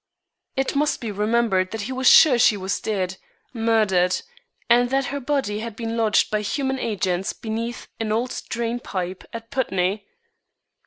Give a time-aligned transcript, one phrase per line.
[0.55, 3.17] It must be remembered that he was sure she was dead
[3.53, 4.23] murdered,
[4.67, 9.23] and that her body had been lodged by human agents beneath an old drain pipe
[9.31, 10.07] at Putney.